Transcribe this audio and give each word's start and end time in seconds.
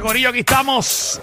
Corillo, 0.00 0.28
aquí 0.30 0.40
estamos. 0.40 1.20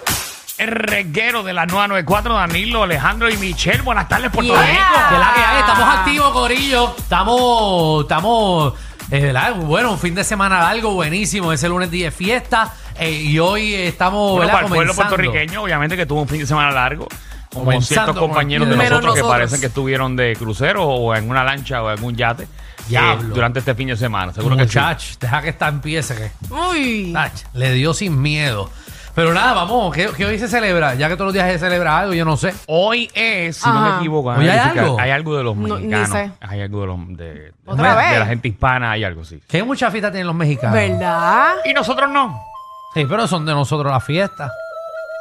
El 0.58 0.68
reguero 0.68 1.42
de 1.42 1.52
la 1.52 1.66
994, 1.66 2.34
Danilo, 2.34 2.82
Alejandro 2.84 3.28
y 3.30 3.36
Michelle. 3.36 3.82
Buenas 3.82 4.08
tardes, 4.08 4.30
Puerto 4.30 4.52
Yeah. 4.54 4.62
Rico. 4.66 5.08
Que 5.10 5.18
la 5.18 5.32
que 5.34 5.40
hay, 5.40 5.60
estamos 5.60 5.88
activos, 5.96 6.32
Corillo. 6.32 6.94
Estamos, 6.96 8.02
estamos, 8.02 8.74
eh, 9.10 9.20
¿verdad? 9.20 9.54
Bueno, 9.56 9.92
un 9.92 9.98
fin 9.98 10.14
de 10.14 10.22
semana 10.24 10.60
largo, 10.60 10.92
buenísimo. 10.94 11.52
Ese 11.52 11.68
lunes 11.68 11.90
día 11.90 12.06
de 12.06 12.10
fiesta. 12.12 12.72
eh, 12.96 13.10
y 13.10 13.38
hoy 13.40 13.74
estamos, 13.74 14.20
Bueno, 14.32 14.38
¿verdad? 14.40 14.52
para 14.52 14.66
el 14.66 14.72
pueblo 14.72 14.92
Comenzando. 14.94 15.16
puertorriqueño, 15.16 15.62
obviamente 15.62 15.96
que 15.96 16.06
tuvo 16.06 16.22
un 16.22 16.28
fin 16.28 16.38
de 16.40 16.46
semana 16.46 16.70
largo. 16.70 17.08
Como 17.52 17.66
Comenzando 17.66 17.86
ciertos 18.04 18.16
con 18.16 18.28
compañeros 18.30 18.66
el 18.68 18.74
de 18.74 18.80
pie 18.80 18.90
nosotros, 18.90 19.14
que 19.16 19.22
parecen 19.22 19.60
que 19.60 19.66
estuvieron 19.66 20.16
de 20.16 20.34
crucero 20.36 20.84
o 20.84 21.14
en 21.14 21.28
una 21.30 21.42
lancha 21.44 21.82
o 21.82 21.90
en 21.90 22.02
un 22.02 22.14
yate. 22.16 22.46
Eh, 22.84 22.88
Diablo. 22.88 23.34
durante 23.34 23.58
este 23.58 23.74
fin 23.74 23.88
de 23.88 23.96
semana. 23.96 24.32
Seguro 24.32 24.56
que 24.56 24.62
sí. 24.62 24.78
Muchach, 24.78 25.02
deja 25.20 25.42
que 25.42 25.48
esta 25.50 25.68
empiece. 25.68 26.14
Que, 26.14 26.30
Uy. 26.54 27.12
Ach, 27.16 27.32
le 27.54 27.72
dio 27.72 27.94
sin 27.94 28.20
miedo. 28.20 28.70
Pero 29.14 29.32
nada, 29.32 29.52
vamos, 29.52 29.94
¿qué, 29.94 30.10
qué 30.16 30.26
hoy 30.26 30.40
se 30.40 30.48
celebra? 30.48 30.94
Ya 30.96 31.08
que 31.08 31.14
todos 31.14 31.26
los 31.26 31.34
días 31.34 31.48
se 31.52 31.60
celebra 31.60 31.96
algo, 32.00 32.14
yo 32.14 32.24
no 32.24 32.36
sé. 32.36 32.52
Hoy 32.66 33.08
es, 33.14 33.58
si 33.58 33.68
no 33.68 33.80
me 33.80 33.88
Ajá. 33.90 33.98
equivoco, 34.00 34.30
¿Hoy 34.30 34.36
hay 34.48 34.58
verificar, 34.58 34.78
algo? 34.80 35.00
hay 35.00 35.10
algo 35.12 35.36
de 35.36 35.44
los 35.44 35.56
No, 35.56 35.78
ni 35.78 35.86
mexicanos. 35.86 36.08
sé. 36.10 36.30
Hay 36.40 36.60
algo 36.62 36.80
de, 36.80 36.86
los, 36.88 36.98
de, 37.16 37.52
¿Otra 37.64 37.90
de- 37.94 37.96
vez? 38.02 38.12
de 38.14 38.18
la 38.18 38.26
gente 38.26 38.48
hispana, 38.48 38.90
hay 38.90 39.04
algo, 39.04 39.24
sí. 39.24 39.40
Que 39.46 39.62
mucha 39.62 39.88
fiesta 39.92 40.10
tienen 40.10 40.26
los 40.26 40.34
mexicanos. 40.34 40.74
¿Verdad? 40.74 41.52
Y 41.64 41.72
nosotros 41.72 42.10
no. 42.10 42.40
Sí, 42.92 43.06
pero 43.08 43.28
son 43.28 43.46
de 43.46 43.52
nosotros 43.52 43.92
las 43.92 44.02
fiestas. 44.02 44.50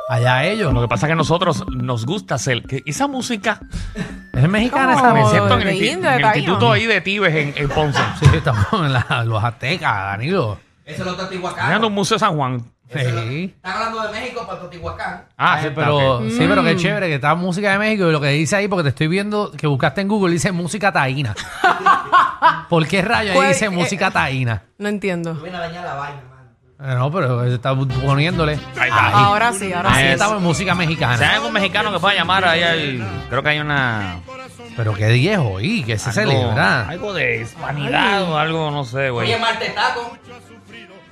Allá 0.10 0.44
ellos. 0.46 0.74
Lo 0.74 0.82
que 0.82 0.88
pasa 0.88 1.06
es 1.06 1.10
que 1.10 1.14
a 1.14 1.16
nosotros 1.16 1.64
nos 1.74 2.06
gusta 2.06 2.36
hacer 2.36 2.64
que 2.64 2.82
esa 2.86 3.08
música, 3.08 3.60
Es 4.34 4.50
mexicana 4.50 4.94
esa 4.94 5.14
me 5.14 5.26
siento 5.28 5.60
en 5.60 5.68
el, 5.68 5.76
indio, 5.84 6.10
en 6.12 6.22
instituto 6.26 6.72
ahí 6.74 6.86
de 6.86 7.02
Tibes 7.02 7.34
en, 7.34 7.54
en 7.56 7.70
Ponce. 7.70 8.02
Sí, 8.20 8.26
estamos 8.34 8.66
en 8.74 8.94
la- 8.94 9.24
los 9.26 9.44
aztecas, 9.44 9.94
Danilo. 9.94 10.58
Eso 10.86 11.02
es 11.04 11.08
lo 11.08 11.16
Teotihuacán. 11.16 11.68
Mirando 11.68 11.88
un 11.88 11.94
museo 11.94 12.16
de 12.16 12.20
San 12.20 12.36
Juan. 12.36 12.62
Sí. 12.92 13.00
Están 13.56 13.72
hablando 13.78 14.04
de 14.04 14.12
México 14.20 14.46
para 14.46 14.60
Teotihuacán. 14.60 15.24
Ah, 15.38 15.60
Eh, 15.60 15.64
sí, 15.64 15.70
pero, 15.74 16.22
sí, 16.30 16.46
pero 16.48 16.64
qué 16.64 16.76
chévere 16.76 17.08
que 17.08 17.16
está 17.16 17.34
música 17.34 17.72
de 17.72 17.80
México 17.80 18.08
y 18.08 18.12
lo 18.12 18.20
que 18.22 18.28
dice 18.28 18.58
ahí, 18.58 18.68
porque 18.68 18.84
te 18.84 18.90
estoy 18.90 19.08
viendo 19.08 19.52
que 19.54 19.66
buscaste 19.68 20.02
en 20.02 20.10
Google, 20.10 20.34
dice 20.34 20.52
música 20.52 20.92
taína. 20.92 21.34
¿Por 22.70 22.86
qué 22.88 23.02
rayo 23.02 23.32
ahí 23.32 23.38
Pues, 23.38 23.50
dice 23.50 23.66
eh, 23.66 23.70
música 23.70 24.12
taína? 24.12 24.64
No 24.78 24.90
entiendo. 24.90 25.34
Viene 25.36 25.58
a 25.58 25.62
dañar 25.62 25.86
la 25.86 25.94
vaina, 25.96 26.22
no, 26.84 27.12
pero 27.12 27.44
está 27.46 27.74
poniéndole. 27.76 28.60
Ahí 28.78 28.90
está. 28.90 29.10
Ahora 29.10 29.54
sí, 29.54 29.72
ahora 29.72 29.94
Ahí 29.94 30.06
sí. 30.08 30.12
estamos 30.12 30.38
en 30.38 30.44
música 30.44 30.74
Si 30.74 30.80
hay 30.82 30.88
mexicana. 30.88 31.34
algún 31.36 31.54
mexicano 31.54 31.92
que 31.94 32.00
pueda 32.00 32.16
llamar 32.16 32.46
ahí 32.46 32.64
al- 32.64 33.08
Creo 33.30 33.42
que 33.44 33.50
hay 33.50 33.60
una... 33.60 34.20
Pero 34.76 34.94
qué 34.94 35.08
día 35.08 35.34
es 35.34 35.40
hoy, 35.40 35.84
que 35.84 35.98
se 35.98 36.10
algo- 36.10 36.32
celebra. 36.32 36.88
Algo 36.90 37.14
de 37.14 37.42
hispanidad 37.42 38.24
o 38.24 38.38
algo, 38.38 38.72
no 38.72 38.84
sé, 38.86 39.10
güey. 39.12 39.28
Oye, 39.32 39.40
Marte 39.40 39.70
Taco. 39.70 40.18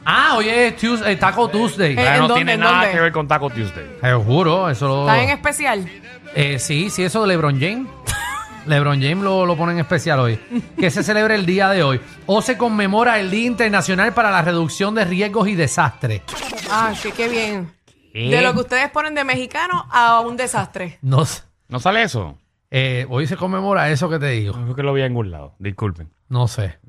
Ah, 0.03 0.33
hoy 0.35 0.49
es 0.49 0.75
Tuesday, 0.77 1.15
Taco 1.15 1.47
Tuesday. 1.47 1.93
Eh, 1.93 1.99
Ah, 1.99 2.15
¿en 2.15 2.21
no 2.23 2.27
dónde, 2.27 2.35
tiene 2.35 2.53
en 2.53 2.59
nada 2.59 2.73
dónde? 2.79 2.91
que 2.91 2.99
ver 2.99 3.11
con 3.11 3.27
Taco 3.27 3.49
Tuesday. 3.51 3.97
Te 4.01 4.13
juro, 4.13 4.67
eso 4.69 4.87
lo... 4.87 5.01
¿Está 5.01 5.21
en 5.23 5.29
especial? 5.29 5.89
Eh, 6.33 6.57
sí, 6.59 6.89
sí, 6.89 7.03
eso 7.03 7.21
de 7.21 7.27
LeBron 7.27 7.59
James. 7.59 7.87
LeBron 8.65 9.01
James 9.01 9.23
lo, 9.23 9.45
lo 9.45 9.55
pone 9.57 9.73
en 9.73 9.79
especial 9.79 10.19
hoy. 10.19 10.39
Que 10.77 10.91
se 10.91 11.03
celebra 11.03 11.35
el 11.35 11.45
día 11.45 11.69
de 11.69 11.83
hoy. 11.83 11.99
O 12.25 12.41
se 12.41 12.57
conmemora 12.57 13.19
el 13.19 13.31
Día 13.31 13.47
Internacional 13.47 14.13
para 14.13 14.31
la 14.31 14.41
Reducción 14.41 14.95
de 14.95 15.05
Riesgos 15.05 15.47
y 15.47 15.55
Desastres. 15.55 16.21
Ah, 16.69 16.93
sí, 16.95 17.11
qué 17.11 17.27
bien. 17.27 17.71
¿Qué? 18.13 18.29
De 18.29 18.41
lo 18.41 18.53
que 18.53 18.59
ustedes 18.59 18.89
ponen 18.91 19.15
de 19.15 19.23
mexicano 19.23 19.85
a 19.89 20.19
un 20.21 20.35
desastre. 20.37 20.99
No 21.01 21.25
sé. 21.25 21.43
¿No 21.69 21.79
sale 21.79 22.03
eso? 22.03 22.37
Eh, 22.69 23.05
hoy 23.09 23.27
se 23.27 23.37
conmemora 23.37 23.89
eso 23.89 24.09
que 24.09 24.19
te 24.19 24.27
digo. 24.27 24.53
Creo 24.53 24.75
que 24.75 24.83
lo 24.83 24.93
vi 24.93 25.01
en 25.01 25.07
algún 25.07 25.31
lado. 25.31 25.55
Disculpen. 25.59 26.11
No 26.29 26.47
sé. 26.47 26.79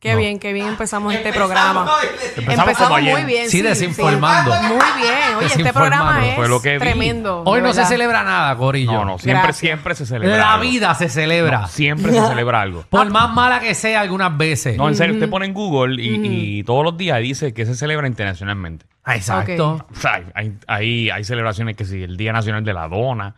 Qué 0.00 0.12
No. 0.12 0.18
bien, 0.18 0.38
qué 0.38 0.52
bien 0.52 0.68
empezamos 0.68 1.12
este 1.12 1.32
programa. 1.32 1.90
Empezamos 2.36 2.78
como 2.78 2.94
ayer. 2.94 3.14
muy 3.14 3.24
bien. 3.24 3.50
Sí, 3.50 3.62
desinformando. 3.62 4.54
Muy 4.62 4.76
bien. 4.96 5.36
Oye, 5.38 5.46
este 5.46 5.72
programa 5.72 6.24
es 6.24 6.36
Fue 6.36 6.48
lo 6.48 6.62
que 6.62 6.78
tremendo. 6.78 7.42
Hoy 7.44 7.60
no 7.60 7.72
se 7.72 7.84
celebra 7.84 8.22
nada, 8.22 8.56
Corillo. 8.56 8.92
No, 8.92 9.04
no, 9.04 9.18
siempre, 9.18 9.42
Gracias. 9.42 9.56
siempre 9.58 9.94
se 9.96 10.06
celebra. 10.06 10.36
La 10.36 10.52
algo. 10.54 10.62
vida 10.70 10.94
se 10.94 11.08
celebra. 11.08 11.62
No, 11.62 11.68
siempre 11.68 12.12
se 12.12 12.20
celebra 12.26 12.60
algo. 12.60 12.84
Por 12.88 13.10
más 13.10 13.30
mala 13.32 13.58
que 13.58 13.74
sea 13.74 14.00
algunas 14.00 14.36
veces. 14.38 14.76
No, 14.76 14.88
en 14.88 14.94
serio, 14.94 15.14
usted 15.14 15.28
pone 15.28 15.46
en 15.46 15.54
Google 15.54 16.00
y, 16.00 16.58
y 16.58 16.62
todos 16.62 16.84
los 16.84 16.96
días 16.96 17.18
dice 17.20 17.52
que 17.52 17.66
se 17.66 17.74
celebra 17.74 18.06
internacionalmente. 18.06 18.86
Ah, 19.04 19.16
Exacto. 19.16 19.84
O 19.90 19.94
sea, 20.00 20.22
hay, 20.34 20.52
hay, 20.68 21.10
hay 21.10 21.24
celebraciones 21.24 21.76
que 21.76 21.84
sí, 21.84 22.02
el 22.02 22.16
Día 22.16 22.32
Nacional 22.32 22.62
de 22.62 22.72
la 22.74 22.86
Dona, 22.88 23.34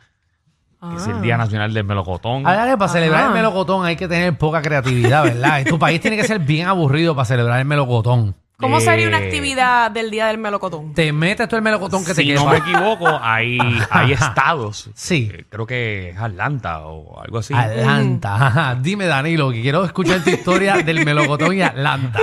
que 0.80 0.96
es 0.96 1.06
Ah. 1.06 1.10
el 1.10 1.20
Día 1.22 1.36
Nacional 1.36 1.72
del 1.74 1.84
Melocotón. 1.84 2.46
Ahora 2.46 2.66
que 2.70 2.76
para 2.78 2.91
celebrar 2.91 3.26
el 3.28 3.32
melocotón 3.34 3.84
hay 3.84 3.96
que 3.96 4.08
tener 4.08 4.36
poca 4.38 4.62
creatividad, 4.62 5.24
¿verdad? 5.24 5.60
En 5.60 5.66
tu 5.66 5.78
país 5.78 6.00
tiene 6.00 6.16
que 6.16 6.24
ser 6.24 6.38
bien 6.38 6.66
aburrido 6.68 7.14
para 7.14 7.24
celebrar 7.26 7.58
el 7.58 7.66
melocotón. 7.66 8.34
¿Cómo 8.58 8.76
Eh, 8.76 8.80
sería 8.82 9.08
una 9.08 9.16
actividad 9.16 9.90
del 9.90 10.10
Día 10.10 10.26
del 10.26 10.36
Melocotón? 10.36 10.92
Te 10.92 11.14
metes 11.14 11.48
tú 11.48 11.56
el 11.56 11.62
melocotón 11.62 12.04
que 12.04 12.12
te 12.12 12.22
si 12.22 12.32
no 12.34 12.44
me 12.46 12.58
equivoco, 12.58 13.06
hay, 13.22 13.56
hay 13.90 14.12
estados. 14.12 14.90
Sí. 14.94 15.30
eh, 15.32 15.46
creo 15.48 15.66
que 15.66 16.10
es 16.10 16.19
Atlanta 16.19 16.80
o 16.86 17.22
algo 17.22 17.38
así. 17.38 17.54
Atlanta. 17.54 18.34
Ajá. 18.46 18.74
Dime, 18.74 19.06
Danilo, 19.06 19.50
que 19.50 19.62
quiero 19.62 19.82
escuchar 19.86 20.22
tu 20.22 20.28
historia 20.28 20.76
del 20.76 21.06
melocotón 21.06 21.54
y 21.56 21.62
Atlanta. 21.62 22.19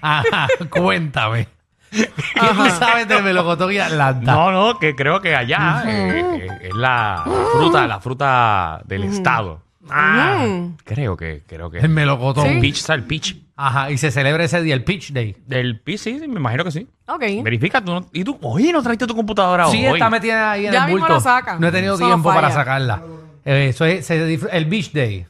Ajá. 0.00 0.48
Cuéntame. 0.70 1.48
¿Qué 2.34 2.40
tú 2.56 2.64
sabes 2.78 3.06
del 3.08 3.22
melocotón 3.22 3.70
y 3.72 3.78
Atlanta? 3.78 4.32
No, 4.32 4.50
no, 4.50 4.78
que 4.78 4.94
creo 4.94 5.20
que 5.20 5.34
allá 5.36 5.82
eh, 5.86 6.24
eh, 6.40 6.58
es 6.68 6.74
la 6.74 7.22
fruta, 7.52 7.86
la 7.86 8.00
fruta 8.00 8.80
del 8.86 9.04
estado. 9.04 9.60
Ah, 9.90 10.46
Creo 10.84 11.16
que, 11.16 11.42
creo 11.46 11.70
que. 11.70 11.78
el 11.78 11.88
melocotón. 11.88 12.46
El 12.46 12.60
peach, 12.60 12.76
¿sabes? 12.76 13.02
El 13.02 13.08
peach. 13.08 13.36
Ajá. 13.56 13.90
Y 13.90 13.98
se 13.98 14.10
celebra 14.10 14.42
ese 14.44 14.62
día, 14.62 14.74
el 14.74 14.82
Pitch 14.84 15.12
Day. 15.12 15.36
Del 15.46 15.80
peach, 15.80 15.98
sí, 15.98 16.18
sí, 16.18 16.26
me 16.26 16.40
imagino 16.40 16.64
que 16.64 16.70
sí. 16.70 16.86
Ok. 17.06 17.22
Verifica 17.44 17.80
tú. 17.84 17.92
no- 17.92 18.06
y 18.12 18.24
tú, 18.24 18.38
oye, 18.42 18.72
no 18.72 18.82
trajiste 18.82 19.06
tu 19.06 19.14
computadora 19.14 19.66
Sí, 19.68 19.86
hoy. 19.86 19.94
está 19.94 20.08
metida 20.08 20.52
ahí 20.52 20.66
en 20.66 20.72
Ya 20.72 20.80
el 20.86 20.92
mismo 20.92 21.00
bulto. 21.00 21.14
la 21.14 21.20
saca. 21.20 21.58
No 21.58 21.68
he 21.68 21.70
tenido 21.72 21.94
Eso 21.94 22.04
no 22.04 22.08
tiempo 22.10 22.28
para 22.30 22.42
falla. 22.48 22.54
sacarla. 22.54 23.02
Eh, 23.44 23.66
eso 23.68 23.84
es 23.84 24.06
se 24.06 24.34
el 24.52 24.64
Beach 24.66 24.92
Day. 24.92 25.26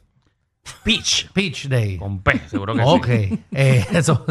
Peach. 0.83 1.31
Pitch 1.33 1.69
Day. 1.69 1.97
Con 1.97 2.21
P, 2.23 2.41
seguro 2.49 2.75
que 2.75 2.83
Ok. 2.84 3.06
sí. 3.06 3.43
Eh, 3.53 3.87
eso. 3.93 4.25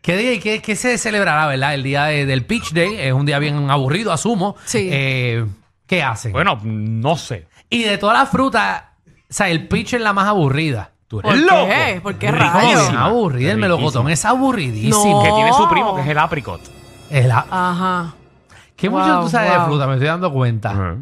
¿Qué 0.00 0.16
día 0.16 0.32
y 0.34 0.38
qué, 0.40 0.60
qué 0.62 0.76
se 0.76 0.98
celebrará, 0.98 1.46
verdad? 1.46 1.74
El 1.74 1.82
día 1.82 2.04
de- 2.04 2.26
del 2.26 2.44
Pitch 2.44 2.72
Day. 2.72 2.96
Es 2.98 3.12
un 3.12 3.26
día 3.26 3.38
bien 3.38 3.70
aburrido, 3.70 4.12
asumo. 4.12 4.56
Sí. 4.64 4.88
Eh, 4.90 5.44
¿Qué 5.86 6.02
hacen? 6.02 6.32
Bueno, 6.32 6.60
no 6.64 7.16
sé. 7.16 7.46
Y 7.70 7.82
de 7.84 7.98
todas 7.98 8.18
las 8.18 8.28
frutas, 8.28 8.82
o 9.06 9.10
sea, 9.28 9.48
el 9.48 9.66
pitch 9.68 9.94
es 9.94 10.00
la 10.00 10.12
más 10.12 10.26
aburrida. 10.28 10.90
Tú 11.08 11.20
¿Por 11.20 11.32
eres 11.34 11.44
qué? 11.46 11.50
loco. 11.94 12.02
¿Por 12.02 12.14
qué 12.16 12.30
Riquísima. 12.32 12.52
rayos? 12.60 12.82
Es 12.88 12.94
aburrida. 12.96 13.52
El 13.52 13.58
melocotón 13.58 14.06
Riquísima. 14.06 14.12
es 14.12 14.24
aburridísimo. 14.24 15.18
No. 15.18 15.22
Que 15.22 15.30
tiene 15.32 15.52
su 15.52 15.68
primo, 15.68 15.94
que 15.94 16.02
es 16.02 16.08
el 16.08 16.18
apricot. 16.18 16.60
Es 17.10 17.26
la- 17.26 17.46
Ajá. 17.50 18.14
¿Qué 18.74 18.88
Wow, 18.88 19.00
mucho 19.00 19.20
tú 19.22 19.28
sabes 19.30 19.50
de 19.52 19.56
wow. 19.58 19.66
fruta? 19.66 19.86
Me 19.86 19.92
estoy 19.94 20.08
dando 20.08 20.32
cuenta. 20.32 20.96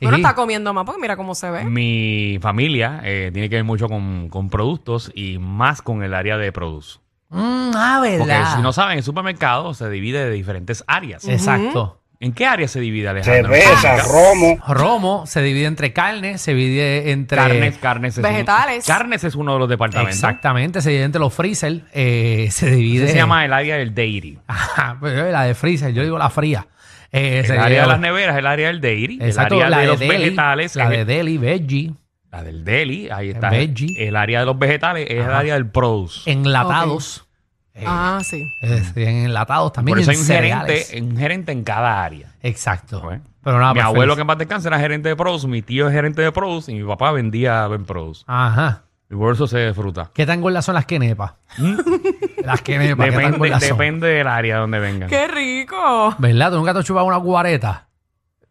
Bueno, 0.00 0.18
Y- 0.18 0.20
está 0.20 0.34
comiendo 0.34 0.72
más 0.74 0.84
porque 0.84 1.00
mira 1.00 1.16
cómo 1.16 1.34
se 1.34 1.50
ve. 1.50 1.64
Mi 1.64 2.38
familia 2.40 3.00
eh, 3.04 3.30
tiene 3.32 3.48
que 3.48 3.56
ver 3.56 3.64
mucho 3.64 3.88
con, 3.88 4.28
con 4.28 4.50
productos 4.50 5.10
y 5.14 5.38
más 5.38 5.80
con 5.82 6.02
el 6.02 6.12
área 6.14 6.36
de 6.36 6.52
produce. 6.52 6.98
Mm, 7.30 7.70
ah, 7.74 7.96
Porque 8.18 8.32
¿verdad? 8.32 8.56
si 8.56 8.62
no 8.62 8.72
saben, 8.72 8.98
el 8.98 9.04
supermercado 9.04 9.74
se 9.74 9.88
divide 9.90 10.24
de 10.24 10.30
diferentes 10.30 10.84
áreas. 10.86 11.26
Exacto. 11.26 12.00
¿En 12.18 12.32
qué 12.32 12.46
área 12.46 12.66
se 12.66 12.80
divide, 12.80 13.08
Alejandro? 13.08 13.52
cerveza, 13.52 13.96
romo. 14.04 14.58
Romo 14.66 15.26
se 15.26 15.42
divide 15.42 15.66
entre 15.66 15.92
carne, 15.92 16.38
se 16.38 16.54
divide 16.54 17.10
entre... 17.10 17.36
Carnes, 17.36 17.76
carnes. 17.78 18.16
es 18.16 18.22
Vegetales. 18.22 18.86
carnes 18.86 19.22
es 19.24 19.34
uno 19.34 19.52
de 19.54 19.58
los 19.58 19.68
departamentos. 19.68 20.14
Exactamente, 20.14 20.80
se 20.80 20.90
divide 20.90 21.04
entre 21.04 21.20
los 21.20 21.34
freezer, 21.34 21.82
eh, 21.92 22.48
se 22.50 22.70
divide... 22.70 23.04
Ese 23.04 23.12
se 23.12 23.18
llama 23.18 23.44
el 23.44 23.52
área 23.52 23.76
del 23.76 23.94
dairy. 23.94 24.38
Ajá, 24.46 24.96
pero 25.00 25.30
la 25.30 25.44
de 25.44 25.54
freezer, 25.54 25.92
yo 25.92 26.02
digo 26.02 26.16
la 26.18 26.30
fría. 26.30 26.66
Eh, 27.12 27.40
El 27.40 27.46
se 27.46 27.52
área 27.52 27.66
divide- 27.66 27.80
de 27.82 27.86
las 27.86 28.00
neveras, 28.00 28.36
el 28.38 28.46
área 28.46 28.66
del 28.68 28.80
dairy. 28.80 29.18
Exacto, 29.20 29.56
el 29.56 29.62
área 29.62 29.70
la 29.70 29.76
de, 29.76 29.82
de, 29.82 29.88
los 29.88 29.98
deli, 30.00 30.24
vegetales. 30.24 30.76
la 30.76 30.84
es 30.84 30.90
de 30.90 31.00
el- 31.02 31.06
deli, 31.06 31.38
veggie, 31.38 31.94
la 32.32 32.42
del 32.42 32.64
deli, 32.64 33.08
ahí 33.10 33.30
está. 33.30 33.50
Veggie. 33.50 34.08
El 34.08 34.16
área 34.16 34.40
de 34.40 34.46
los 34.46 34.58
vegetales 34.58 35.06
es 35.08 35.24
el 35.24 35.30
área 35.32 35.54
del 35.54 35.70
produce. 35.70 36.30
enlatados. 36.30 37.25
Eh, 37.76 37.84
Ah, 37.86 38.20
sí. 38.24 38.48
eh, 38.62 38.82
en 38.96 39.16
enlatados 39.26 39.72
también. 39.72 39.94
Por 39.94 40.00
eso 40.00 40.10
en 40.10 40.16
hay 40.16 40.20
un 40.20 40.26
cereales. 40.26 40.88
gerente, 40.88 41.10
un 41.12 41.16
gerente 41.18 41.52
en 41.52 41.62
cada 41.64 42.02
área. 42.04 42.32
Exacto. 42.42 43.02
Pero 43.42 43.58
nada, 43.60 43.74
mi 43.74 43.78
pues, 43.78 43.86
abuelo 43.86 44.14
que 44.16 44.22
en 44.22 44.26
paz 44.26 44.38
descanse 44.38 44.66
era 44.68 44.78
gerente 44.80 45.08
de 45.08 45.16
produce, 45.16 45.46
mi 45.46 45.62
tío 45.62 45.86
es 45.88 45.94
gerente 45.94 46.22
de 46.22 46.32
produce 46.32 46.72
y 46.72 46.74
mi 46.74 46.86
papá 46.88 47.12
vendía 47.12 47.68
Ben 47.68 47.84
Produce. 47.84 48.24
Ajá. 48.26 48.82
Y 49.08 49.14
por 49.14 49.32
eso 49.34 49.46
se 49.46 49.66
disfruta. 49.68 50.10
¿Qué 50.12 50.26
tan 50.26 50.40
gordas 50.40 50.64
son 50.64 50.74
las 50.74 50.84
quenepas? 50.86 51.34
las 52.44 52.60
quenepas, 52.62 53.06
¿qué 53.06 53.12
tan 53.12 53.32
Depende, 53.32 53.66
depende 53.66 54.06
del 54.08 54.26
área 54.26 54.58
donde 54.58 54.80
vengan. 54.80 55.08
¡Qué 55.08 55.28
rico! 55.28 56.14
¿Verdad? 56.18 56.50
¿Tú 56.50 56.56
nunca 56.56 56.72
te 56.72 56.80
has 56.80 56.84
chupado 56.84 57.06
una 57.06 57.18
guareta? 57.18 57.86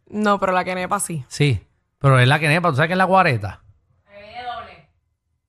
No, 0.08 0.40
pero 0.40 0.54
la 0.54 0.64
quenepa 0.64 1.00
sí. 1.02 1.26
Sí. 1.28 1.60
Pero 2.00 2.20
es 2.20 2.28
la 2.28 2.40
quenepa. 2.40 2.70
¿Tú 2.70 2.76
sabes 2.76 2.88
qué 2.88 2.94
es 2.94 2.98
la 2.98 3.04
guareta? 3.06 3.62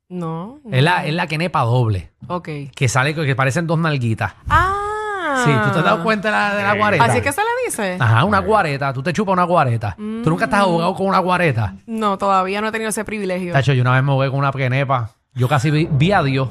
No. 0.08 0.60
Es 0.70 0.82
la, 0.82 1.04
es 1.06 1.14
la 1.14 1.26
quenepa 1.26 1.62
doble. 1.62 2.10
Ok. 2.28 2.48
Que 2.74 2.88
sale, 2.88 3.14
que 3.14 3.34
parecen 3.34 3.66
dos 3.66 3.78
nalguitas. 3.78 4.34
Ah. 4.48 5.42
Sí, 5.44 5.50
¿tú 5.64 5.70
te 5.72 5.78
has 5.80 5.84
dado 5.84 6.02
cuenta 6.02 6.28
de 6.28 6.32
la, 6.32 6.54
de 6.54 6.62
la 6.62 6.74
Eh. 6.74 6.78
guareta? 6.78 7.04
Así 7.04 7.20
que 7.20 7.32
se 7.32 7.40
le 7.40 7.48
dice. 7.66 7.96
Ajá, 8.00 8.24
una 8.24 8.38
guareta. 8.38 8.92
Tú 8.92 9.02
te 9.02 9.12
chupas 9.12 9.32
una 9.34 9.44
guareta. 9.44 9.94
¿Tú 9.96 10.30
nunca 10.30 10.44
estás 10.44 10.60
ahogado 10.60 10.94
con 10.94 11.06
una 11.08 11.18
guareta? 11.18 11.74
No, 11.86 12.16
todavía 12.18 12.60
no 12.60 12.68
he 12.68 12.72
tenido 12.72 12.88
ese 12.90 13.04
privilegio. 13.04 13.52
Tacho, 13.52 13.72
yo 13.72 13.82
una 13.82 13.92
vez 13.94 14.02
me 14.02 14.12
ahogué 14.12 14.30
con 14.30 14.38
una 14.38 14.52
quenepa. 14.52 15.10
Yo 15.34 15.48
casi 15.48 15.70
vi, 15.70 15.88
vi 15.90 16.12
a 16.12 16.22
Dios. 16.22 16.48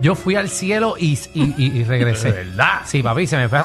Yo 0.00 0.14
fui 0.14 0.36
al 0.36 0.48
cielo 0.48 0.94
y, 0.98 1.18
y, 1.34 1.54
y- 1.56 1.78
y 1.78 1.84
regresé. 1.84 2.32
De 2.32 2.44
verdad. 2.44 2.80
Sí, 2.84 3.02
papi, 3.02 3.26
se 3.26 3.36
me 3.36 3.48
fue. 3.48 3.60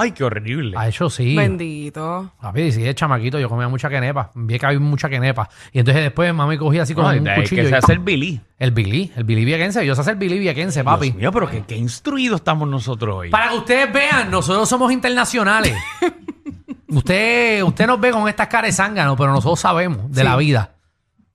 Ay, 0.00 0.12
qué 0.12 0.24
horrible. 0.24 0.76
A 0.78 0.88
eso 0.88 1.10
sí. 1.10 1.36
Bendito. 1.36 2.32
Papi, 2.40 2.72
sí, 2.72 2.82
de 2.82 2.94
chamaquito 2.94 3.38
yo 3.38 3.48
comía 3.48 3.68
mucha 3.68 3.88
quenepa. 3.88 4.30
Vi 4.34 4.58
que 4.58 4.66
había 4.66 4.80
mucha 4.80 5.08
quenepa. 5.08 5.48
Y 5.72 5.78
entonces 5.80 6.02
después 6.04 6.32
mami 6.34 6.56
cogía 6.58 6.82
así 6.82 6.94
con 6.94 7.06
Ay, 7.06 7.18
un 7.18 7.24
de 7.24 7.34
cuchillo. 7.34 7.62
que 7.62 7.68
y- 7.68 7.70
se 7.70 7.76
hace 7.76 7.92
el 7.92 7.98
bilí. 7.98 8.40
El 8.58 8.72
Billy, 8.72 9.10
el 9.16 9.24
Billy 9.24 9.44
viequense. 9.44 9.84
Yo 9.86 9.94
sé 9.94 10.02
hacer 10.02 10.16
Billy 10.16 10.38
viequense, 10.38 10.84
papi. 10.84 11.06
Dios 11.06 11.16
mío, 11.16 11.32
pero 11.32 11.48
qué, 11.48 11.62
qué 11.66 11.76
instruidos 11.76 12.40
estamos 12.40 12.68
nosotros 12.68 13.16
hoy. 13.16 13.30
Para 13.30 13.48
que 13.50 13.56
ustedes 13.56 13.92
vean, 13.92 14.30
nosotros 14.30 14.68
somos 14.68 14.92
internacionales. 14.92 15.74
usted, 16.88 17.62
usted 17.62 17.86
nos 17.86 18.00
ve 18.00 18.10
con 18.10 18.28
estas 18.28 18.48
caras 18.48 18.68
de 18.68 18.72
zángano, 18.72 19.16
pero 19.16 19.32
nosotros 19.32 19.60
sabemos 19.60 20.10
de 20.10 20.20
Sí. 20.20 20.24
la 20.26 20.36
vida. 20.36 20.72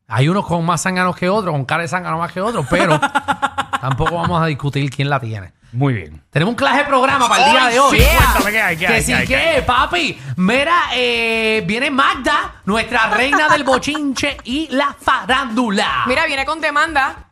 Hay 0.07 0.27
unos 0.29 0.45
con 0.45 0.63
más 0.63 0.83
zánganos 0.83 1.15
que 1.15 1.27
otros, 1.29 1.51
con 1.51 1.65
cara 1.65 1.81
de 1.81 1.87
zángano 1.87 2.19
más 2.19 2.31
que 2.31 2.39
otros, 2.41 2.65
pero 2.69 2.99
tampoco 3.89 4.15
vamos 4.15 4.41
a 4.41 4.45
discutir 4.47 4.89
quién 4.89 5.09
la 5.09 5.19
tiene. 5.19 5.53
Muy 5.71 5.93
bien. 5.93 6.21
Tenemos 6.31 6.53
un 6.53 6.55
clase 6.55 6.77
de 6.79 6.83
programa 6.85 7.27
para 7.27 7.45
el 7.45 7.51
día 7.51 7.65
de 7.67 7.79
hoy. 7.79 7.97
Cuéntame 7.97 8.51
qué 8.51 8.61
hay, 8.61 8.77
qué 8.77 8.85
que 8.87 8.93
hay, 8.93 9.01
sí, 9.03 9.13
qué 9.13 9.25
que, 9.25 9.35
hay. 9.35 9.61
papi. 9.61 10.17
Mira, 10.37 10.73
eh, 10.93 11.63
viene 11.67 11.91
Magda, 11.91 12.61
nuestra 12.65 13.09
reina 13.09 13.49
del 13.49 13.63
bochinche 13.63 14.37
y 14.45 14.69
la 14.71 14.95
farándula. 14.99 16.03
Mira, 16.07 16.25
viene 16.27 16.45
con 16.45 16.61
demanda. 16.61 17.25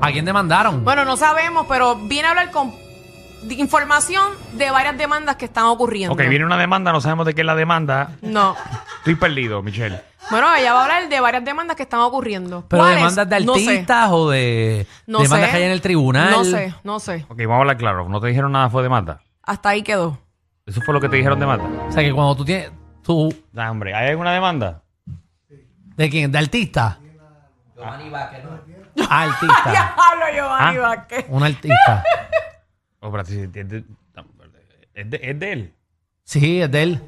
¿A 0.00 0.10
quién 0.12 0.24
demandaron? 0.24 0.84
Bueno, 0.84 1.04
no 1.04 1.16
sabemos, 1.16 1.66
pero 1.68 1.94
viene 1.96 2.26
a 2.28 2.30
hablar 2.30 2.50
con 2.50 2.72
de- 3.42 3.54
información 3.54 4.32
de 4.54 4.70
varias 4.70 4.98
demandas 4.98 5.36
que 5.36 5.44
están 5.44 5.64
ocurriendo. 5.64 6.14
Ok, 6.14 6.20
viene 6.28 6.44
una 6.44 6.56
demanda, 6.56 6.92
no 6.92 7.00
sabemos 7.00 7.26
de 7.26 7.34
qué 7.34 7.42
es 7.42 7.46
la 7.46 7.54
demanda. 7.54 8.10
No. 8.22 8.56
Estoy 8.98 9.14
perdido, 9.14 9.62
Michelle. 9.62 10.02
Bueno, 10.30 10.54
ella 10.56 10.72
va 10.74 10.80
a 10.80 10.82
hablar 10.84 11.08
de 11.08 11.20
varias 11.20 11.44
demandas 11.44 11.76
que 11.76 11.84
están 11.84 12.00
ocurriendo. 12.00 12.64
¿Pero 12.68 12.82
¿Cuáles? 12.82 12.98
demandas 12.98 13.28
de 13.28 13.40
No 13.46 13.54
sé. 13.54 13.68
artistas 13.70 14.10
o 14.12 14.30
de 14.30 14.86
No 15.06 15.20
demandas 15.20 15.46
sé. 15.48 15.50
que 15.52 15.56
hay 15.58 15.62
en 15.64 15.72
el 15.72 15.80
tribunal? 15.80 16.30
No 16.30 16.44
sé, 16.44 16.74
no 16.84 17.00
sé. 17.00 17.24
Ok, 17.28 17.38
vamos 17.40 17.54
a 17.56 17.60
hablar 17.60 17.76
claro. 17.78 18.08
No 18.08 18.20
te 18.20 18.26
dijeron 18.28 18.52
nada, 18.52 18.68
fue 18.68 18.82
demanda. 18.82 19.20
Hasta 19.42 19.70
ahí 19.70 19.82
quedó. 19.82 20.18
Eso 20.66 20.82
fue 20.82 20.92
lo 20.92 21.00
que 21.00 21.08
te 21.08 21.16
dijeron 21.16 21.38
demanda. 21.40 21.64
O 21.88 21.92
sea, 21.92 22.02
que 22.02 22.12
cuando 22.12 22.36
tú 22.36 22.44
tienes... 22.44 22.70
Tú, 23.02 23.34
Ah, 23.56 23.70
hombre, 23.70 23.94
¿hay 23.94 24.10
alguna 24.10 24.32
demanda? 24.34 24.82
¿De 25.96 26.10
quién? 26.10 26.30
¿De 26.30 26.38
artista? 26.38 26.98
Giovanni 27.74 28.10
Vázquez, 28.10 28.44
¿no? 28.44 28.58
Ah, 29.08 29.22
artista. 29.22 29.72
Ya 29.72 29.94
hablo 29.96 30.24
Giovanni 30.34 30.76
Ah. 30.76 30.80
Vázquez. 30.80 31.24
Un 31.28 31.42
artista. 31.42 32.04
Oh, 33.00 33.06
espérate, 33.06 33.30
si- 33.30 33.40
es 33.42 33.52
de, 33.52 33.84
es 34.92 35.08
de- 35.10 35.20
es 35.22 35.38
de 35.38 35.52
él. 35.52 35.74
Sí, 36.24 36.60
es 36.60 36.68
de 36.70 36.82
él. 36.82 37.00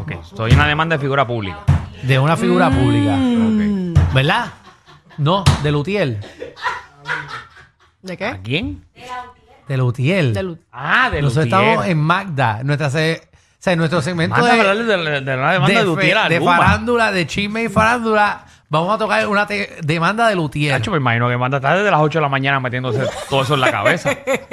Ok, 0.00 0.20
soy 0.24 0.50
una 0.50 0.66
demanda 0.66 0.96
de 0.96 1.00
figura 1.00 1.24
pública. 1.24 1.60
De 2.02 2.18
una 2.18 2.36
figura 2.36 2.70
pública. 2.70 3.14
Ok. 3.14 4.12
¿Verdad? 4.14 4.46
No, 5.18 5.44
de 5.62 5.72
Lutiel. 5.72 6.20
¿De 8.02 8.12
¿A 8.12 8.16
qué? 8.16 8.40
quién? 8.42 8.84
De 9.66 9.76
Lutiel. 9.76 10.32
De 10.32 10.42
Lu- 10.42 10.58
Ah, 10.72 11.10
de 11.10 11.20
Nosotros 11.20 11.46
Lutier. 11.46 11.62
estamos 11.68 11.86
en 11.86 11.98
Magda. 11.98 12.62
Nuestra 12.62 12.88
se- 12.90 13.22
o 13.32 13.36
sea, 13.60 13.72
en 13.72 13.78
nuestro 13.80 14.00
segmento 14.00 14.36
Manda 14.36 14.50
a 14.52 14.54
de, 14.54 14.60
hablarle 14.60 14.84
de, 14.84 14.96
la- 14.96 15.20
de 15.20 15.36
la 15.36 15.52
demanda 15.52 15.66
de, 15.74 15.74
de, 15.80 15.84
Lutier 15.84 16.12
fe- 16.16 16.18
a 16.18 16.28
de 16.28 16.38
Luma. 16.38 16.56
farándula, 16.56 17.12
de 17.12 17.26
chisme 17.26 17.64
y 17.64 17.68
farándula, 17.68 18.44
vamos 18.68 18.94
a 18.94 18.98
tocar 18.98 19.26
una 19.28 19.46
te- 19.46 19.76
demanda 19.82 20.28
de 20.28 20.34
Lutier. 20.36 20.72
Nacho, 20.72 20.90
me 20.90 20.98
imagino 20.98 21.28
que 21.28 21.36
manda 21.36 21.58
está 21.58 21.74
desde 21.76 21.90
las 21.90 22.00
8 22.00 22.18
de 22.18 22.22
la 22.22 22.28
mañana 22.28 22.60
metiéndose 22.60 23.00
todo 23.30 23.42
eso 23.42 23.54
en 23.54 23.60
la 23.60 23.70
cabeza. 23.70 24.10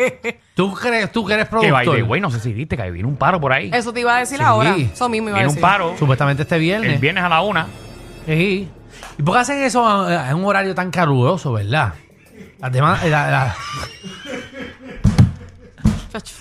¿Tú 0.56 0.74
crees, 0.74 1.12
tú 1.12 1.26
que 1.26 1.34
eres 1.34 1.48
que 1.50 1.56
by 1.56 1.70
productor? 1.86 1.96
the 1.98 2.04
way, 2.04 2.22
no 2.22 2.32
sé 2.32 2.40
si 2.40 2.54
viste 2.54 2.76
que 2.78 2.84
ahí 2.84 2.92
viene 2.92 3.08
un 3.08 3.18
paro 3.18 3.40
por 3.42 3.52
ahí. 3.54 3.70
Eso 3.74 3.92
te 3.94 4.00
iba 4.02 4.16
a 4.16 4.20
decir 4.20 4.38
Sí. 4.38 4.44
ahora. 4.44 4.76
Eso 4.78 5.10
mismo 5.10 5.30
iba 5.30 5.38
a 5.38 5.42
Viene 5.42 5.50
un 5.50 5.56
decir. 5.56 5.62
paro. 5.62 5.96
Supuestamente 6.00 6.44
este 6.44 6.58
viernes. 6.58 6.94
El 6.94 7.00
viernes 7.00 7.24
a 7.24 7.30
la 7.30 7.42
una. 7.42 7.68
Sí. 8.26 8.70
¿Y 9.18 9.24
por 9.24 9.36
qué 9.36 9.40
hacen 9.42 9.62
eso 9.64 9.86
a- 9.88 10.30
en 10.30 10.38
un 10.38 10.46
horario 10.46 10.74
tan 10.74 10.92
caluroso, 10.92 11.52
verdad? 11.54 11.94
Las 12.60 12.72
demandas, 12.72 13.04
la, 13.10 13.30
la, 13.30 13.56
Chacho, 13.56 14.55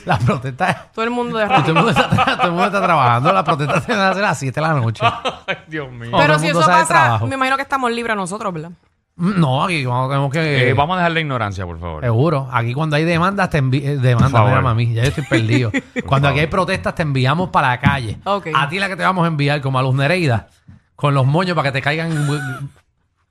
las 0.06 0.22
protestas... 0.24 0.92
Todo 0.92 1.04
el 1.04 1.10
mundo 1.10 1.38
de 1.38 1.46
Todo 1.46 1.56
el, 1.56 1.60
radio. 1.62 1.74
mundo 1.74 1.90
está, 1.90 2.08
todo 2.36 2.46
el 2.46 2.50
mundo 2.52 2.66
está 2.66 2.82
trabajando. 2.82 3.32
Las 3.32 3.44
protestas 3.44 3.84
se 3.84 3.92
van 3.92 4.00
a 4.00 4.08
hacer 4.10 4.24
a 4.24 4.28
las 4.28 4.38
7 4.38 4.60
de 4.60 4.66
la 4.66 4.74
noche. 4.74 5.04
Ay, 5.46 5.56
Dios 5.68 5.90
mío. 5.92 6.10
todo 6.10 6.20
Pero 6.20 6.34
el 6.34 6.40
si 6.40 6.46
mundo 6.46 6.60
eso 6.60 6.68
sale 6.68 6.78
de 6.78 6.82
pasa, 6.86 6.94
trabajo. 7.02 7.26
me 7.26 7.34
imagino 7.34 7.56
que 7.56 7.62
estamos 7.62 7.90
libres 7.92 8.16
nosotros, 8.16 8.52
¿verdad? 8.52 8.70
Mm, 9.16 9.40
No, 9.40 9.64
aquí 9.64 9.84
vamos, 9.86 10.08
tenemos 10.08 10.32
que... 10.32 10.68
Eh, 10.70 10.74
vamos 10.74 10.94
a 10.94 10.98
dejar 10.98 11.12
la 11.12 11.20
ignorancia, 11.20 11.64
por 11.66 11.78
favor. 11.78 12.02
Seguro. 12.02 12.48
Aquí 12.52 12.74
cuando 12.74 12.96
hay 12.96 13.04
demandas 13.04 13.48
te 13.50 13.62
Por 13.62 14.30
favor. 14.30 14.48
mira, 14.48 14.60
mami. 14.60 14.92
Ya 14.94 15.02
yo 15.02 15.08
estoy 15.10 15.24
perdido. 15.24 15.70
cuando 16.06 16.28
aquí 16.28 16.40
hay 16.40 16.46
protestas 16.48 16.94
te 16.94 17.02
enviamos 17.02 17.50
para 17.50 17.68
la 17.68 17.78
calle. 17.80 18.18
Ok. 18.24 18.48
A 18.54 18.68
ti 18.68 18.78
la 18.78 18.88
que 18.88 18.96
te 18.96 19.02
vamos 19.04 19.24
a 19.24 19.28
enviar, 19.28 19.60
como 19.60 19.78
a 19.78 19.82
Luz 19.82 19.94
Nereida, 19.94 20.48
con 20.96 21.14
los 21.14 21.26
moños 21.26 21.54
para 21.54 21.68
que 21.68 21.72
te 21.78 21.82
caigan 21.82 22.10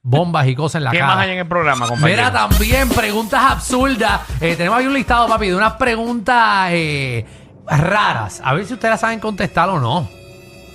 bombas 0.04 0.46
y 0.48 0.54
cosas 0.56 0.76
en 0.80 0.84
la 0.84 0.92
¿Qué 0.92 1.00
cara. 1.00 1.16
más 1.16 1.26
hay 1.26 1.32
en 1.32 1.40
el 1.40 1.48
programa, 1.48 1.88
compañero? 1.88 2.22
Mira, 2.24 2.32
también 2.32 2.90
preguntas 2.90 3.42
absurdas. 3.42 4.22
Eh, 4.42 4.56
tenemos 4.56 4.78
ahí 4.78 4.86
un 4.86 4.94
listado, 4.94 5.28
papi, 5.28 5.48
de 5.48 5.56
unas 5.56 5.74
preguntas 5.74 6.70
eh, 6.72 7.26
raras. 7.66 8.42
A 8.44 8.54
ver 8.54 8.66
si 8.66 8.74
ustedes 8.74 8.92
las 8.92 9.00
saben 9.02 9.20
contestar 9.20 9.70
o 9.70 9.80
no. 9.80 10.08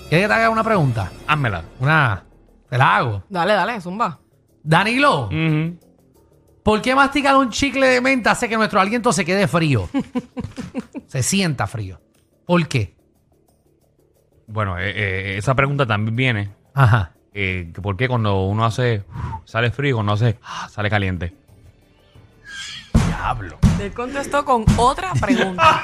¿Quieres 0.09 0.25
que 0.25 0.29
te 0.29 0.35
haga 0.35 0.51
una 0.51 0.65
pregunta? 0.65 1.13
Házmela. 1.27 1.63
Una. 1.79 2.25
Te 2.69 2.79
la 2.79 2.97
hago. 2.97 3.23
Dale, 3.29 3.53
dale, 3.53 3.81
zumba. 3.81 4.19
Danilo, 4.63 5.27
Ujú. 5.27 5.79
¿por 6.63 6.83
qué 6.83 6.95
masticar 6.95 7.37
un 7.37 7.49
chicle 7.51 7.87
de 7.87 8.01
menta 8.01 8.33
hace 8.33 8.49
que 8.49 8.57
nuestro 8.57 8.81
aliento 8.81 9.13
se 9.13 9.25
quede 9.25 9.47
frío? 9.47 9.89
se 11.07 11.23
sienta 11.23 11.67
frío. 11.67 12.01
¿Por 12.45 12.67
qué? 12.67 12.97
Bueno, 14.47 14.79
eh, 14.79 14.91
eh, 14.95 15.37
esa 15.39 15.55
pregunta 15.55 15.87
también 15.87 16.17
viene. 16.17 16.51
Ajá. 16.75 17.13
Eh, 17.35 17.71
que 17.75 17.81
¿Por 17.81 17.97
qué 17.97 18.09
cuando 18.09 18.45
uno 18.45 18.65
hace 18.65 19.05
sale 19.45 19.71
frío, 19.71 19.97
cuando 19.97 20.13
hace 20.13 20.39
sale 20.71 20.91
caliente? 20.91 21.35
Diablo. 23.07 23.59
Él 23.81 23.93
contestó 23.93 24.45
con 24.45 24.65
otra 24.77 25.13
pregunta. 25.21 25.83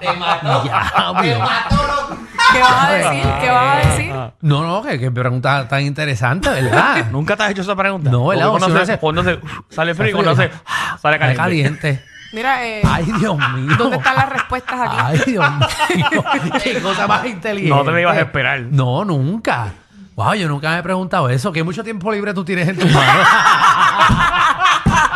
Te 0.00 0.12
mató. 0.12 0.62
Diablo. 0.62 1.22
Te 1.22 1.38
mató. 1.38 2.16
¿Qué 2.52 2.60
vas 2.60 2.84
a 2.84 2.92
decir? 2.92 3.22
¿Qué 3.40 3.50
vas 3.50 3.86
a 3.86 3.88
decir? 3.88 4.12
No, 4.40 4.66
no, 4.66 4.82
que, 4.82 4.98
que 4.98 5.10
pregunta 5.10 5.68
tan 5.68 5.82
interesante, 5.82 6.48
¿verdad? 6.48 7.06
¿Nunca 7.12 7.36
te 7.36 7.44
has 7.44 7.50
hecho 7.50 7.62
esa 7.62 7.76
pregunta? 7.76 8.10
No, 8.10 8.26
¿verdad? 8.26 8.48
Porque 8.48 8.58
Cuando, 8.60 8.74
uno 8.74 8.82
hace, 8.82 8.98
cuando 8.98 9.20
hace, 9.20 9.40
sale 9.68 9.94
frío, 9.94 10.12
cuando 10.16 10.32
hace 10.32 10.50
sale 10.50 10.58
Sale 11.00 11.18
caliente. 11.18 11.36
caliente. 11.36 12.04
Mira, 12.32 12.64
eh, 12.64 12.82
Ay, 12.84 13.04
Dios 13.18 13.36
mío. 13.54 13.74
¿dónde 13.76 13.96
están 13.96 14.14
las 14.16 14.28
respuestas 14.28 14.80
aquí? 14.80 14.96
Ay, 14.98 15.20
Dios 15.26 15.44
mío. 15.50 16.24
Qué 16.62 16.80
cosa 16.80 17.06
más 17.08 17.24
inteligente. 17.26 17.76
No 17.76 17.84
te 17.84 17.90
me 17.90 18.00
ibas 18.02 18.16
a 18.16 18.20
esperar. 18.20 18.60
No, 18.62 19.04
nunca. 19.04 19.72
Wow, 20.20 20.34
yo 20.34 20.48
nunca 20.48 20.68
me 20.68 20.78
he 20.80 20.82
preguntado 20.82 21.30
eso. 21.30 21.50
¿Qué 21.50 21.62
mucho 21.62 21.82
tiempo 21.82 22.12
libre 22.12 22.34
tú 22.34 22.44
tienes 22.44 22.68
en 22.68 22.76
tus 22.76 22.92
manos? 22.92 23.26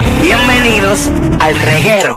Bienvenidos 0.22 1.10
al 1.40 1.60
reguero. 1.60 2.16